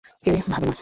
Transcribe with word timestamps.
কেউই 0.23 0.41
ভাবে 0.49 0.67
না। 0.67 0.75